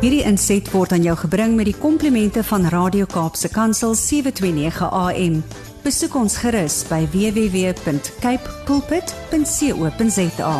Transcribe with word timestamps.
Hierdie 0.00 0.22
inset 0.24 0.64
word 0.72 0.94
aan 0.96 1.02
jou 1.04 1.12
gebring 1.26 1.58
met 1.58 1.66
die 1.68 1.76
komplimente 1.76 2.40
van 2.48 2.62
Radio 2.72 3.04
Kaapse 3.04 3.50
Kansel 3.52 3.92
729 3.92 4.86
AM. 4.96 5.34
Besoek 5.84 6.14
ons 6.16 6.38
gerus 6.40 6.78
by 6.88 7.02
www.cape 7.12 8.54
pulpit.co.za. 8.64 10.54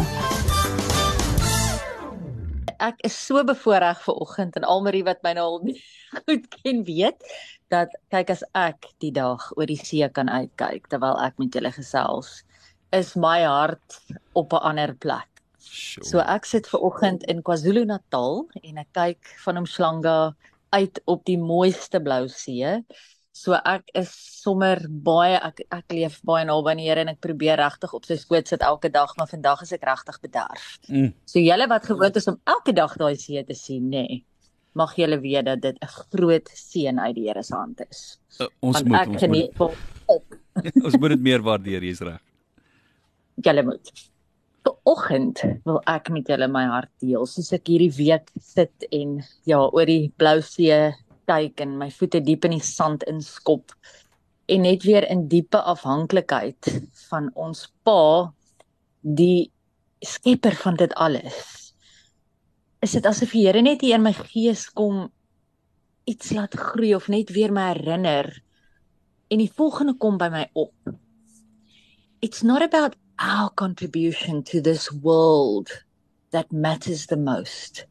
Ek 2.84 3.00
is 3.08 3.16
so 3.16 3.40
bevoorreg 3.48 4.04
ver 4.04 4.20
oggend 4.26 4.60
en 4.60 4.68
almarie 4.68 5.06
wat 5.08 5.24
my 5.24 5.32
nou 5.40 5.46
al 5.54 5.58
goed 6.20 6.44
ken 6.60 6.84
weet 6.84 7.24
dat 7.72 7.96
kyk 8.12 8.36
as 8.36 8.44
ek 8.52 8.92
die 9.00 9.14
dag 9.16 9.48
oor 9.56 9.72
die 9.72 9.80
see 9.80 10.04
kan 10.12 10.28
uitkyk 10.28 10.92
terwyl 10.92 11.16
ek 11.16 11.40
met 11.40 11.56
julle 11.56 11.72
gesels 11.80 12.42
is 12.92 13.16
my 13.16 13.40
hart 13.48 14.04
op 14.36 14.52
'n 14.52 14.64
ander 14.68 14.92
plek. 15.00 15.29
Sure. 15.60 16.06
So 16.08 16.24
ek 16.24 16.46
sit 16.48 16.68
ver 16.70 16.82
oggend 16.88 17.24
in 17.28 17.42
KwaZulu-Natal 17.44 18.46
en 18.62 18.82
ek 18.82 18.92
kyk 18.96 19.32
van 19.44 19.60
Umhlanga 19.60 20.34
uit 20.72 21.00
op 21.10 21.24
die 21.28 21.38
mooiste 21.38 22.00
blou 22.00 22.26
see. 22.32 22.78
So 23.32 23.56
ek 23.56 23.92
is 23.96 24.10
sommer 24.40 24.80
baie 24.88 25.38
ek 25.38 25.62
ek 25.72 25.94
leef 25.96 26.18
baie 26.26 26.46
naby 26.48 26.72
aan 26.72 26.80
die 26.82 26.88
Here 26.88 27.04
en 27.04 27.12
ek 27.12 27.20
probeer 27.24 27.60
regtig 27.60 27.92
op 27.96 28.08
sy 28.08 28.16
skoot 28.20 28.48
sit 28.50 28.64
elke 28.66 28.90
dag, 28.92 29.12
maar 29.18 29.30
vandag 29.30 29.62
is 29.66 29.72
ek 29.76 29.86
regtig 29.88 30.18
bederf. 30.24 30.66
Mm. 30.88 31.12
So 31.28 31.42
julle 31.42 31.68
wat 31.70 31.86
gewoond 31.88 32.16
is 32.16 32.28
om 32.32 32.40
elke 32.48 32.74
dag 32.76 32.96
daai 33.00 33.16
see 33.16 33.44
te 33.44 33.56
sien, 33.56 33.86
nê. 33.92 34.04
Nee, 34.08 34.24
mag 34.78 34.92
julle 34.96 35.18
weet 35.20 35.44
dat 35.44 35.60
dit 35.62 35.76
'n 35.82 35.86
groot 35.86 36.48
seën 36.54 36.98
uit 36.98 37.14
die 37.14 37.26
Here 37.28 37.42
se 37.42 37.54
hand 37.54 37.80
is. 37.90 38.18
Uh, 38.40 38.46
ons 38.60 38.82
Want 38.82 38.88
moet 38.88 39.06
ons 39.06 39.26
moet, 39.26 39.50
vol 39.56 39.74
ons 40.84 40.96
moet 40.98 41.10
dit 41.10 41.20
meer 41.20 41.42
waardeer, 41.42 41.82
jy's 41.82 42.00
reg. 42.00 42.20
julle 43.42 43.62
moet. 43.62 44.09
Vanoggend 44.64 45.40
wil 45.64 45.78
ek 45.86 46.10
met 46.10 46.28
julle 46.28 46.48
my 46.50 46.64
hart 46.70 46.90
deel. 47.02 47.26
Soos 47.26 47.52
ek 47.54 47.68
hierdie 47.70 47.92
week 47.96 48.30
sit 48.42 48.86
en 48.90 49.20
ja, 49.48 49.60
oor 49.62 49.86
die 49.86 50.10
blou 50.18 50.40
see 50.44 50.90
kyk 51.30 51.62
en 51.62 51.76
my 51.78 51.90
voete 51.94 52.20
diep 52.24 52.46
in 52.48 52.56
die 52.56 52.64
sand 52.64 53.04
inskop 53.10 53.74
en 54.50 54.64
net 54.66 54.82
weer 54.82 55.06
in 55.06 55.28
diepe 55.30 55.60
afhanklikheid 55.72 56.72
van 57.06 57.28
ons 57.38 57.68
Pa, 57.86 58.32
die 59.00 59.52
skepper 60.02 60.56
van 60.58 60.80
dit 60.80 60.94
alles. 60.98 61.38
Is 62.82 62.96
dit 62.96 63.06
asof 63.06 63.30
die 63.36 63.44
Here 63.46 63.62
net 63.62 63.84
hier 63.84 64.00
in 64.00 64.06
my 64.08 64.14
gees 64.16 64.66
kom 64.74 65.06
iets 66.10 66.32
laat 66.34 66.56
groei 66.58 66.96
of 66.96 67.06
net 67.12 67.30
weer 67.36 67.54
my 67.54 67.68
herinner 67.70 68.32
en 69.30 69.38
die 69.38 69.52
volgende 69.54 69.94
kom 70.02 70.18
by 70.18 70.32
my 70.32 70.48
op. 70.58 70.74
It's 72.20 72.42
not 72.42 72.64
about 72.66 72.98
our 73.20 73.50
contribution 73.50 74.42
to 74.42 74.60
this 74.60 74.90
world 74.90 75.68
that 76.30 76.50
matters 76.50 77.06
the 77.06 77.16
most. 77.16 77.84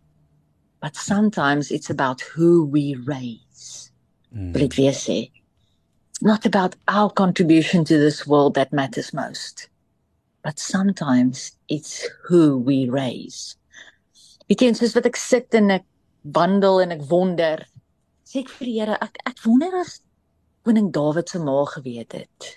But 0.82 0.96
sometimes 0.96 1.72
it's 1.72 1.90
about 1.90 2.22
who 2.22 2.66
we 2.66 2.96
raise. 2.96 3.92
Mm. 4.36 4.54
Weer 4.54 4.92
sê? 4.92 5.32
It's 6.10 6.24
not 6.24 6.46
about 6.46 6.76
our 6.88 7.12
contribution 7.12 7.86
to 7.86 7.98
this 7.98 8.26
world 8.26 8.56
that 8.56 8.74
matters 8.74 9.14
most. 9.14 9.70
But 10.44 10.58
sometimes 10.58 11.52
it's 11.68 12.08
who 12.24 12.58
we 12.58 12.90
raise. 12.90 13.56
Weet 14.50 14.62
jy, 14.62 14.72
soos 14.74 14.96
wat 14.98 15.06
ek 15.06 15.20
sit 15.20 15.54
en 15.54 15.70
ek 15.76 15.86
wandel 16.34 16.80
en 16.82 16.96
ek 16.96 17.04
wonder, 17.12 17.62
sê 18.26 18.42
ek 18.42 18.50
vir 18.50 18.66
die 18.66 18.78
Here, 18.80 18.98
ek 18.98 19.20
ek 19.30 19.44
wonder 19.46 19.76
as 19.78 20.00
koning 20.66 20.90
Dawid 20.96 21.30
se 21.30 21.38
ma 21.44 21.60
geweet 21.70 22.16
het 22.18 22.56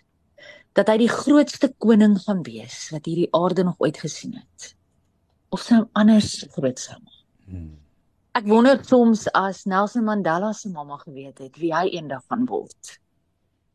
dat 0.76 0.88
hy 0.88 1.02
die 1.04 1.10
grootste 1.10 1.72
koning 1.82 2.16
gaan 2.24 2.42
wees 2.46 2.86
wat 2.94 3.06
hierdie 3.08 3.28
aarde 3.36 3.64
nog 3.68 3.80
ooit 3.84 3.98
gesien 4.00 4.34
het. 4.38 4.72
Of 5.52 5.66
hom 5.68 5.88
anders 5.98 6.46
groot 6.54 6.80
sou 6.80 6.96
maak. 6.96 7.24
Mm. 7.46 7.70
Ek 8.32 8.46
wonder 8.48 8.78
soms 8.88 9.26
as 9.36 9.66
Nelson 9.68 10.06
Mandela 10.06 10.54
se 10.56 10.70
mamma 10.72 10.96
geweet 11.02 11.42
het 11.44 11.58
wie 11.60 11.74
hy 11.74 11.90
eendag 11.92 12.24
gaan 12.32 12.46
word. 12.48 12.96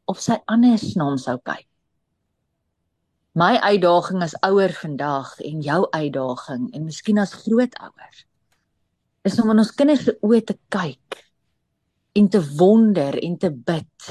Of 0.09 0.17
sy 0.23 0.39
anders 0.49 0.95
na 0.97 1.11
hom 1.11 1.19
sou 1.21 1.37
kyk. 1.45 1.67
My 3.37 3.59
uitdaging 3.61 4.23
as 4.25 4.33
ouer 4.41 4.73
vandag 4.73 5.35
en 5.45 5.61
jou 5.61 5.83
uitdaging 5.93 6.71
en 6.73 6.87
miskien 6.87 7.21
as 7.21 7.35
grootouer 7.43 8.23
is 9.27 9.37
om 9.43 9.51
in 9.53 9.61
ons 9.61 9.73
kinders 9.77 10.07
se 10.07 10.15
oë 10.25 10.41
te 10.47 10.55
kyk 10.73 11.19
en 12.17 12.29
te 12.33 12.41
wonder 12.57 13.19
en 13.21 13.35
te 13.37 13.51
bid 13.51 14.07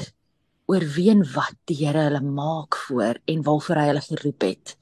oor 0.67 0.83
wie 0.95 1.09
en 1.13 1.23
wat 1.33 1.55
die 1.69 1.79
Here 1.79 2.09
hulle 2.09 2.21
maak 2.21 2.75
voor 2.87 3.19
en 3.25 3.43
waarvoor 3.43 3.79
hy 3.79 3.87
hulle 3.91 4.03
geroep 4.03 4.43
het. 4.43 4.75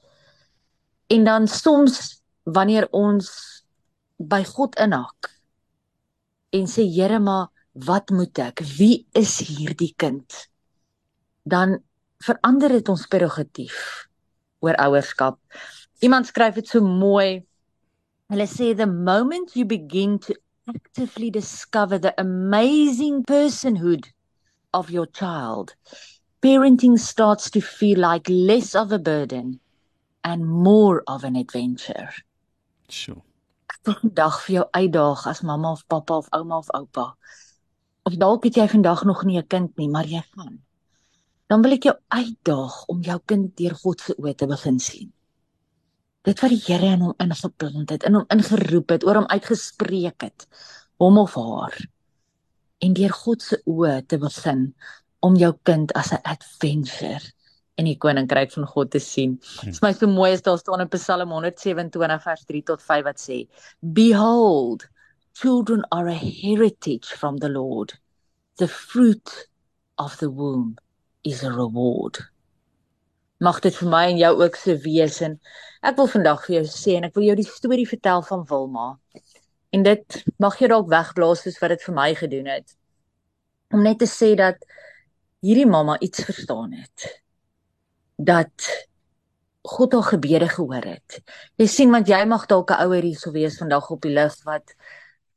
En 1.14 1.24
dan 1.24 1.46
soms 1.46 2.22
wanneer 2.42 2.88
ons 2.90 3.30
by 4.18 4.42
God 4.48 4.78
inhak 4.82 5.30
en 6.56 6.66
sê 6.70 6.86
Here 6.90 7.20
maar 7.22 7.52
wat 7.86 8.10
moet 8.10 8.38
ek? 8.40 8.64
Wie 8.78 9.04
is 9.14 9.38
hierdie 9.44 9.92
kind? 10.00 10.24
Dan 11.44 11.76
verander 12.24 12.72
dit 12.78 12.88
ons 12.88 13.06
prerogatief 13.12 14.08
oor 14.64 14.78
ouerskap. 14.80 15.38
Iemand 16.02 16.26
skryf 16.26 16.56
dit 16.58 16.68
so 16.68 16.80
mooi. 16.82 17.44
Hulle 18.32 18.48
sê 18.50 18.72
the 18.74 18.88
moment 18.88 19.54
you 19.54 19.68
begin 19.68 20.18
to 20.26 20.34
actively 20.66 21.30
discover 21.30 22.00
the 22.00 22.14
amazing 22.18 23.22
personhood 23.22 24.08
of 24.76 24.92
your 24.92 25.08
child, 25.08 25.74
parenting 26.44 26.98
starts 26.98 27.50
to 27.50 27.60
feel 27.60 27.98
like 27.98 28.28
less 28.28 28.74
of 28.74 28.92
a 28.92 28.98
burden 28.98 29.58
and 30.22 30.46
more 30.46 31.02
of 31.06 31.24
an 31.24 31.36
adventure. 31.36 32.12
Sure. 32.88 33.22
Ek 33.72 33.80
wil 33.88 33.96
vandag 34.02 34.36
vir 34.44 34.54
jou 34.58 34.66
uitdaag 34.76 35.26
as 35.32 35.42
mamma 35.46 35.72
of 35.72 35.82
pappa 35.90 36.20
of 36.20 36.28
ouma 36.36 36.60
of 36.62 36.70
oupa. 36.76 37.06
Of 38.06 38.18
dalk 38.20 38.46
het 38.46 38.58
jy 38.60 38.68
vandag 38.70 39.04
nog 39.08 39.24
nie 39.24 39.38
'n 39.38 39.46
kind 39.46 39.76
nie, 39.78 39.88
maar 39.88 40.06
jy 40.06 40.22
gaan. 40.36 40.62
Dan 41.48 41.62
wil 41.62 41.72
ek 41.72 41.86
jou 41.88 41.96
uitdaag 42.08 42.74
om 42.86 43.02
jou 43.02 43.18
kind 43.26 43.56
deur 43.56 43.74
God 43.74 44.00
se 44.00 44.14
oë 44.18 44.34
te 44.34 44.46
begin 44.46 44.78
sien. 44.78 45.12
Dit 46.22 46.40
wat 46.40 46.50
die 46.50 46.62
Here 46.66 46.92
in 46.92 47.00
hom 47.00 47.14
ingeplant 47.18 47.90
het, 47.90 48.02
in 48.02 48.14
hom 48.14 48.26
ingeroep 48.28 48.90
het, 48.90 49.04
oor 49.04 49.14
hom 49.14 49.28
uitgespreek 49.30 50.22
het, 50.22 50.46
hom 50.98 51.18
of 51.18 51.34
haar. 51.34 51.76
En 52.84 52.92
deur 52.96 53.12
God 53.12 53.42
se 53.42 53.60
oë 53.64 54.02
te 54.06 54.18
begin 54.20 54.68
om 55.26 55.36
jou 55.40 55.52
kind 55.64 55.92
as 55.96 56.12
'n 56.12 56.20
adventure 56.24 57.32
in 57.76 57.84
die 57.84 57.96
koninkryk 58.00 58.52
van 58.52 58.66
God 58.66 58.90
te 58.90 59.00
sien. 59.00 59.36
Dit 59.62 59.74
is 59.74 59.82
my 59.82 59.92
so 59.92 60.06
mooi 60.06 60.32
as 60.32 60.42
daar 60.42 60.58
staan 60.58 60.80
in 60.80 60.88
Psalm 60.88 61.30
127 61.30 62.22
vers 62.22 62.44
3 62.44 62.62
tot 62.62 62.82
5 62.82 63.04
wat 63.04 63.20
sê: 63.20 63.48
Behold, 63.80 64.88
children 65.34 65.84
are 65.92 66.08
a 66.08 66.18
heritage 66.18 67.12
from 67.16 67.38
the 67.38 67.48
Lord. 67.48 67.98
The 68.56 68.68
fruit 68.68 69.48
of 69.98 70.16
the 70.18 70.30
womb 70.30 70.76
is 71.22 71.42
a 71.44 71.50
reward. 71.50 72.30
Mag 73.40 73.60
dit 73.60 73.74
vir 73.76 73.88
my 73.92 74.04
en 74.08 74.16
jou 74.16 74.32
ook 74.40 74.56
so 74.56 74.76
wees 74.80 75.20
en 75.20 75.36
ek 75.84 75.98
wil 75.98 76.08
vandag 76.08 76.46
vir 76.46 76.54
jou 76.56 76.66
sê 76.72 76.96
en 76.96 77.04
ek 77.04 77.16
wil 77.18 77.26
jou 77.28 77.36
die 77.36 77.48
storie 77.48 77.88
vertel 77.88 78.24
van 78.24 78.46
Wilma. 78.48 78.94
En 79.70 79.82
dit 79.82 80.24
mag 80.38 80.58
jy 80.60 80.68
dalk 80.68 80.88
wegblaas 80.88 81.42
soos 81.44 81.58
wat 81.62 81.74
dit 81.74 81.86
vir 81.86 81.94
my 81.94 82.10
gedoen 82.14 82.50
het. 82.50 82.76
Om 83.74 83.82
net 83.82 83.98
te 83.98 84.08
sê 84.10 84.34
dat 84.38 84.62
hierdie 85.44 85.68
mamma 85.68 85.98
iets 86.00 86.24
verstaan 86.24 86.72
het 86.72 87.08
dat 88.16 88.68
God 89.66 89.92
haar 89.92 90.06
gebede 90.14 90.48
gehoor 90.48 90.86
het. 90.86 91.20
Jy 91.60 91.66
sien 91.68 91.90
want 91.92 92.08
jy 92.08 92.22
mag 92.24 92.46
dalk 92.46 92.70
'n 92.70 92.86
ouer 92.86 93.02
hierso 93.02 93.32
wees 93.32 93.58
vandag 93.58 93.90
op 93.90 94.00
die 94.02 94.14
lig 94.14 94.34
wat 94.44 94.74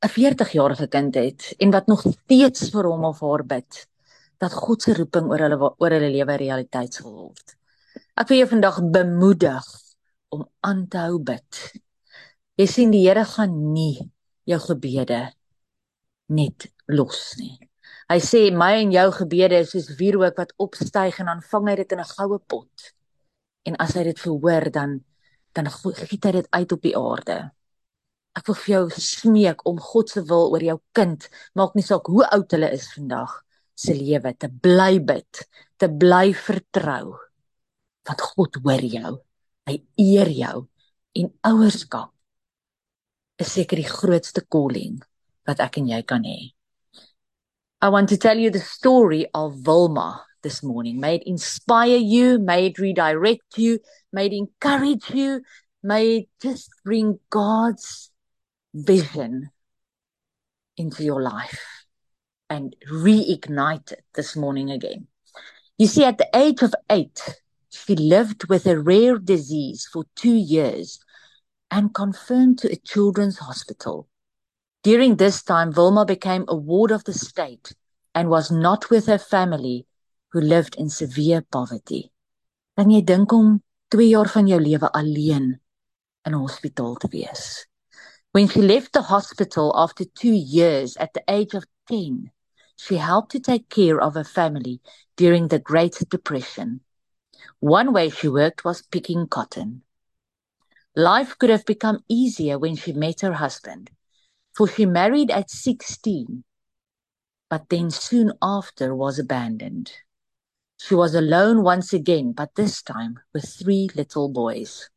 'n 0.05 0.09
40-jarige 0.15 0.87
kind 0.87 1.15
het 1.15 1.53
en 1.59 1.71
wat 1.71 1.87
nog 1.87 2.01
steeds 2.01 2.69
vir 2.69 2.85
hom 2.85 3.03
of 3.05 3.19
haar 3.19 3.43
bid 3.43 3.87
dat 4.37 4.53
God 4.53 4.81
se 4.81 4.93
roeping 4.93 5.27
oor 5.31 5.39
hulle 5.39 5.57
oor 5.77 5.91
hulle 5.91 6.09
lewe 6.09 6.37
realiteit 6.37 6.93
sal 6.93 7.11
word. 7.11 7.57
Ek 8.15 8.27
wil 8.29 8.37
jou 8.37 8.47
vandag 8.47 8.79
bemoedig 8.91 9.65
om 10.29 10.47
aan 10.59 10.87
te 10.87 10.97
hou 10.97 11.19
bid. 11.19 11.81
Jy 12.55 12.65
sien 12.67 12.91
die 12.91 13.07
Here 13.07 13.25
gaan 13.25 13.73
nie 13.73 14.11
jou 14.49 14.59
gebede 14.63 15.19
net 16.29 16.69
los 16.89 17.35
nie. 17.37 17.57
Hy 18.09 18.17
sê 18.25 18.41
my 18.53 18.71
en 18.81 18.93
jou 18.93 19.05
gebede 19.19 19.59
is 19.63 19.73
soos 19.73 19.91
wierook 19.99 20.39
wat 20.41 20.55
opstyg 20.61 21.19
en 21.21 21.29
dan 21.29 21.43
vang 21.51 21.69
hy 21.69 21.75
dit 21.81 21.91
in 21.93 22.01
'n 22.01 22.11
goue 22.15 22.39
pot. 22.39 22.93
En 23.65 23.75
as 23.77 23.93
hy 23.93 24.03
dit 24.09 24.19
verhoor 24.19 24.71
dan 24.71 24.99
dan 25.53 25.65
giet 25.69 26.25
hy 26.25 26.31
dit 26.31 26.47
uit 26.49 26.71
op 26.71 26.81
die 26.81 26.97
aarde. 26.97 27.51
Ek 28.37 28.45
wil 28.47 28.55
vir 28.55 28.73
jou 28.73 28.89
smeek 28.89 29.65
om 29.65 29.79
God 29.79 30.09
se 30.09 30.21
wil 30.21 30.51
oor 30.53 30.63
jou 30.63 30.79
kind, 30.93 31.29
maak 31.55 31.75
nie 31.75 31.83
saak 31.83 32.05
hoe 32.07 32.25
oud 32.29 32.51
hulle 32.51 32.69
is 32.71 32.85
vandag, 32.93 33.43
se 33.75 33.93
lewe 33.93 34.33
te 34.37 34.47
bly 34.49 34.99
bid, 34.99 35.49
te 35.77 35.89
bly 35.89 36.33
vertrou. 36.33 37.17
Want 38.05 38.21
God 38.21 38.55
hoor 38.63 38.85
jou. 38.85 39.17
Hy 39.65 39.75
eer 39.97 40.29
jou 40.29 40.67
en 41.13 41.33
ouerskap 41.43 42.13
is 43.39 43.51
seker 43.55 43.79
die 43.79 43.87
grootste 43.87 44.43
calling 44.51 44.99
wat 45.47 45.61
ek 45.63 45.79
en 45.81 45.89
jy 45.89 46.01
kan 46.07 46.25
hê. 46.27 46.51
I 47.81 47.87
want 47.89 48.09
to 48.09 48.17
tell 48.17 48.37
you 48.37 48.51
the 48.51 48.59
story 48.59 49.25
of 49.33 49.65
Wilma 49.65 50.25
this 50.43 50.61
morning. 50.61 50.99
May 50.99 51.15
it 51.15 51.23
inspire 51.25 51.97
you, 51.97 52.37
may 52.37 52.67
it 52.67 52.77
redirect 52.77 53.57
you, 53.57 53.79
may 54.11 54.25
it 54.27 54.33
encourage 54.33 55.09
you, 55.11 55.41
may 55.81 56.17
it 56.17 56.29
just 56.41 56.69
bring 56.83 57.19
God's 57.29 58.11
vision 58.73 59.49
into 60.75 61.03
your 61.03 61.21
life 61.21 61.85
and 62.49 62.75
reignite 62.91 63.93
it 63.93 64.03
this 64.15 64.35
morning 64.35 64.71
again. 64.71 65.07
You 65.77 65.87
see, 65.87 66.03
at 66.03 66.17
the 66.17 66.29
age 66.35 66.61
of 66.61 66.75
eight, 66.89 67.39
she 67.69 67.95
lived 67.95 68.49
with 68.49 68.65
a 68.65 68.79
rare 68.79 69.17
disease 69.17 69.87
for 69.91 70.03
two 70.15 70.35
years 70.35 70.99
and 71.71 71.93
confirmed 71.93 72.57
to 72.59 72.71
a 72.71 72.75
children's 72.75 73.37
hospital. 73.37 74.07
During 74.83 75.17
this 75.17 75.43
time, 75.43 75.71
Wilma 75.71 76.05
became 76.05 76.45
a 76.47 76.55
ward 76.55 76.91
of 76.91 77.03
the 77.03 77.13
state 77.13 77.75
and 78.15 78.29
was 78.29 78.49
not 78.49 78.89
with 78.89 79.07
her 79.07 79.17
family 79.17 79.85
who 80.31 80.41
lived 80.41 80.75
in 80.75 80.89
severe 80.89 81.41
poverty. 81.41 82.11
Dan 82.77 82.91
jy 82.91 83.01
dink 83.01 83.31
om 83.33 83.61
2 83.91 84.09
jaar 84.09 84.29
van 84.29 84.47
jou 84.47 84.59
lewe 84.59 84.89
alleen 84.93 85.59
in 86.25 86.33
'n 86.33 86.39
hospitaal 86.39 86.95
te 86.95 87.07
wees. 87.11 87.67
When 88.31 88.47
she 88.47 88.61
left 88.61 88.93
the 88.93 89.01
hospital 89.01 89.73
after 89.75 90.05
2 90.05 90.33
years 90.33 90.95
at 90.97 91.13
the 91.13 91.23
age 91.27 91.53
of 91.55 91.65
10, 91.87 92.31
she 92.77 92.95
helped 92.95 93.31
to 93.31 93.39
take 93.39 93.67
care 93.67 93.99
of 93.99 94.13
her 94.13 94.23
family 94.23 94.79
during 95.15 95.49
the 95.49 95.59
Great 95.59 95.97
Depression. 96.09 96.81
One 97.59 97.91
way 97.91 98.09
she 98.09 98.29
worked 98.29 98.63
was 98.63 98.81
picking 98.81 99.27
cotton. 99.27 99.83
Life 100.99 101.37
could 101.37 101.49
have 101.49 101.63
become 101.65 102.03
easier 102.09 102.59
when 102.59 102.75
she 102.75 102.91
met 102.91 103.21
her 103.21 103.31
husband, 103.31 103.89
for 104.53 104.67
she 104.67 104.85
married 104.85 105.31
at 105.31 105.49
16, 105.49 106.43
but 107.49 107.69
then 107.69 107.89
soon 107.89 108.33
after 108.41 108.93
was 108.93 109.17
abandoned. 109.17 109.93
She 110.75 110.95
was 110.95 111.15
alone 111.15 111.63
once 111.63 111.93
again, 111.93 112.33
but 112.33 112.55
this 112.55 112.81
time 112.81 113.17
with 113.33 113.47
three 113.47 113.89
little 113.95 114.27
boys. 114.27 114.89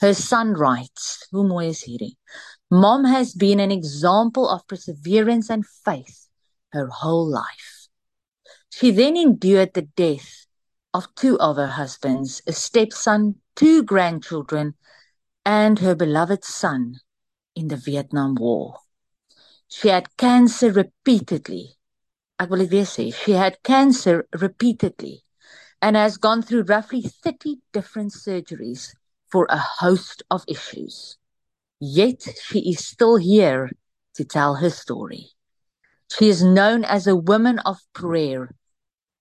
Her 0.00 0.14
son 0.14 0.52
writes? 0.52 1.26
Mom 1.32 3.04
has 3.04 3.34
been 3.34 3.58
an 3.58 3.72
example 3.72 4.48
of 4.48 4.64
perseverance 4.68 5.50
and 5.50 5.66
faith 5.66 6.28
her 6.70 6.86
whole 6.86 7.28
life. 7.28 7.88
She 8.70 8.92
then 8.92 9.16
endured 9.16 9.74
the 9.74 9.88
death 9.96 10.46
of 10.94 11.12
two 11.16 11.36
of 11.40 11.56
her 11.56 11.66
husbands, 11.66 12.42
a 12.46 12.52
stepson, 12.52 13.40
two 13.58 13.82
grandchildren, 13.82 14.74
and 15.44 15.80
her 15.80 15.96
beloved 15.96 16.44
son 16.44 17.00
in 17.56 17.66
the 17.66 17.76
Vietnam 17.76 18.36
War. 18.36 18.78
She 19.66 19.88
had 19.88 20.16
cancer 20.16 20.70
repeatedly. 20.70 21.74
Ek 22.38 22.50
wil 22.50 22.60
dit 22.62 22.70
weer 22.70 22.86
sê, 22.86 23.12
she 23.12 23.32
had 23.32 23.58
cancer 23.64 24.28
repeatedly 24.40 25.24
and 25.82 25.96
has 25.96 26.18
gone 26.18 26.40
through 26.40 26.70
roughly 26.70 27.02
30 27.02 27.56
different 27.72 28.12
surgeries 28.12 28.94
for 29.26 29.46
a 29.50 29.58
host 29.58 30.22
of 30.30 30.44
issues. 30.46 31.18
Yet 31.80 32.28
she 32.40 32.70
is 32.70 32.86
still 32.86 33.16
here 33.16 33.70
to 34.14 34.24
tell 34.24 34.54
her 34.56 34.70
story. 34.70 35.34
She 36.16 36.28
is 36.28 36.44
known 36.44 36.84
as 36.84 37.08
a 37.08 37.16
woman 37.16 37.58
of 37.60 37.78
prayer, 37.92 38.54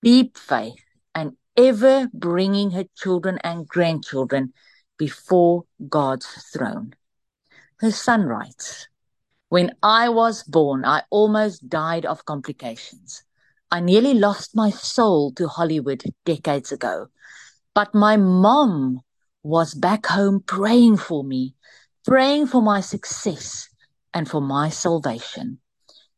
deep 0.04 0.38
faith, 0.38 0.87
ever 1.58 2.08
bringing 2.14 2.72
her 2.72 2.86
children 2.96 3.40
and 3.44 3.68
grandchildren 3.68 4.54
before 4.98 5.64
God's 5.90 6.28
throne. 6.54 6.94
Her 7.80 7.92
son 7.92 8.24
writes, 8.24 8.88
When 9.50 9.72
I 9.82 10.10
was 10.10 10.44
born, 10.44 10.86
I 10.86 11.04
almost 11.10 11.68
died 11.68 12.06
of 12.06 12.26
complications. 12.26 13.24
I 13.72 13.80
nearly 13.80 14.14
lost 14.14 14.56
my 14.56 14.70
soul 14.70 15.34
to 15.34 15.48
Hollywood 15.48 16.04
decades 16.26 16.72
ago. 16.72 17.08
But 17.74 17.94
my 17.94 18.18
mom 18.18 19.02
was 19.44 19.74
back 19.74 20.06
home 20.06 20.42
praying 20.46 20.98
for 20.98 21.24
me, 21.24 21.56
praying 22.06 22.48
for 22.48 22.62
my 22.62 22.82
success 22.82 23.70
and 24.14 24.30
for 24.30 24.42
my 24.42 24.70
salvation. 24.70 25.60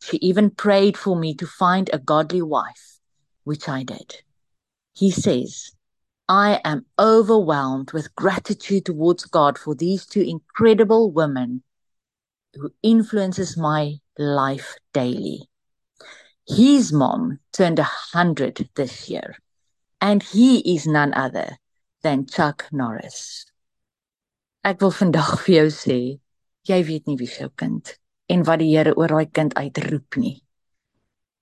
She 0.02 0.18
even 0.18 0.52
prayed 0.52 0.98
for 0.98 1.16
me 1.16 1.34
to 1.36 1.46
find 1.46 1.90
a 1.92 2.00
godly 2.00 2.42
wife, 2.42 3.00
which 3.44 3.68
I 3.68 3.84
did. 3.84 4.24
He 5.00 5.12
says, 5.12 5.72
I 6.28 6.60
am 6.66 6.86
overwhelmed 7.00 7.94
with 7.94 8.14
gratitude 8.16 8.84
towards 8.84 9.24
God 9.24 9.58
for 9.58 9.74
these 9.74 10.06
two 10.06 10.20
incredible 10.20 11.10
women 11.10 11.64
who 12.54 12.74
influences 12.84 13.56
my 13.56 14.00
life 14.18 14.76
daily. 14.92 15.48
His 16.46 16.92
mom 16.92 17.40
turned 17.54 17.80
a 17.80 17.88
hundred 18.12 18.68
this 18.76 19.10
year, 19.10 19.38
and 20.02 20.22
he 20.22 20.76
is 20.76 20.86
none 20.86 21.14
other 21.14 21.58
than 22.04 22.26
Chuck 22.26 22.68
Norris. 22.70 23.46
Ek 24.66 24.82
wil 24.82 24.92
vandag 24.92 25.40
vir 25.46 25.56
jou 25.62 25.72
sê, 25.80 26.00
jy 26.68 26.84
weet 26.84 27.08
nie 27.08 27.16
wie 27.16 27.32
jou 27.32 27.48
kind 27.56 27.96
en 28.28 28.44
wat 28.44 28.60
die 28.60 28.74
Here 28.76 28.92
oor 29.00 29.16
daai 29.16 29.32
kind 29.32 29.56
uitroep 29.56 30.20
nie. 30.20 30.42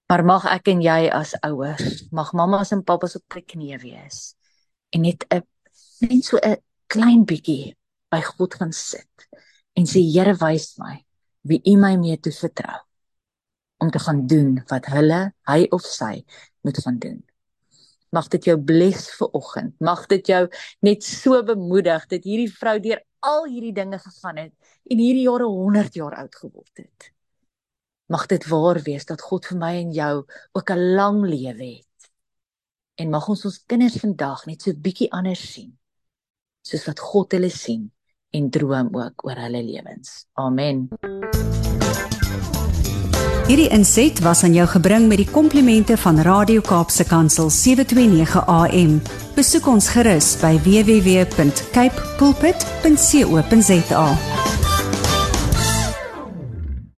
Maar 0.07 0.23
mag 0.23 0.45
ek 0.47 0.69
en 0.71 0.81
jy 0.81 1.09
as 1.11 1.33
ouers, 1.43 2.05
mag 2.15 2.31
mammas 2.31 2.71
en 2.71 2.83
pappas 2.87 3.17
op 3.19 3.25
die 3.35 3.43
knieë 3.43 3.79
wees 3.81 4.35
en 4.95 5.03
net 5.03 5.25
'n 5.27 5.43
net 6.07 6.23
so 6.23 6.39
'n 6.39 6.55
klein 6.87 7.25
bietjie 7.27 7.75
by 8.11 8.21
God 8.21 8.53
gaan 8.55 8.71
sit 8.71 9.27
en 9.75 9.83
sê 9.83 9.99
Here 9.99 10.35
wys 10.39 10.77
my 10.79 11.03
wie 11.43 11.61
U 11.71 11.75
my 11.77 11.97
mee 11.97 12.17
te 12.17 12.31
vertrou 12.31 12.79
om 13.83 13.91
te 13.91 13.99
gaan 13.99 14.27
doen 14.27 14.63
wat 14.71 14.85
hulle, 14.85 15.33
hy 15.47 15.67
of 15.71 15.83
sy 15.85 16.23
moet 16.63 16.77
gaan 16.77 16.99
doen. 16.99 17.19
Mag 18.11 18.27
dit 18.27 18.47
jou 18.49 18.57
bless 18.57 19.11
vir 19.19 19.29
oggend. 19.35 19.75
Mag 19.79 20.07
dit 20.07 20.27
jou 20.27 20.47
net 20.81 21.03
so 21.03 21.43
bemoedig 21.43 22.07
dat 22.07 22.23
hierdie 22.23 22.49
vrou 22.51 22.79
deur 22.79 23.03
al 23.19 23.45
hierdie 23.45 23.75
dinge 23.75 23.99
gegaan 23.99 24.37
het 24.37 24.53
en 24.89 24.97
hierdie 24.97 25.27
jare 25.27 25.45
100 25.51 25.93
jaar 25.99 26.15
oud 26.15 26.35
geword 26.35 26.73
het. 26.77 27.11
Mag 28.07 28.25
dit 28.25 28.47
waar 28.47 28.79
wees 28.83 29.05
dat 29.05 29.21
God 29.21 29.45
vir 29.45 29.57
my 29.59 29.73
en 29.81 29.91
jou 29.91 30.25
ook 30.51 30.69
'n 30.71 30.95
lang 30.95 31.23
lewe 31.25 31.65
het. 31.75 32.09
En 32.95 33.09
mag 33.09 33.27
ons 33.27 33.45
ons 33.45 33.63
kinders 33.65 33.97
vandag 33.99 34.45
net 34.45 34.61
so 34.61 34.73
bietjie 34.73 35.11
anders 35.11 35.51
sien. 35.53 35.77
Soos 36.61 36.85
wat 36.85 36.99
God 36.99 37.31
hulle 37.31 37.49
sien 37.49 37.91
en 38.31 38.49
droom 38.49 38.89
ook 38.95 39.25
oor 39.25 39.35
hulle 39.35 39.63
lewens. 39.63 40.25
Amen. 40.33 40.87
Hierdie 43.47 43.69
inset 43.69 44.19
was 44.19 44.43
aan 44.43 44.53
jou 44.53 44.67
gebring 44.67 45.07
met 45.07 45.17
die 45.17 45.29
komplimente 45.31 45.97
van 45.97 46.19
Radio 46.19 46.61
Kaapse 46.61 47.03
Kansel 47.03 47.49
729 47.49 48.45
AM. 48.45 49.01
Besoek 49.35 49.67
ons 49.67 49.87
gerus 49.87 50.35
by 50.41 50.59
www.cape 50.59 52.01
pulpit.co.za. 52.17 54.05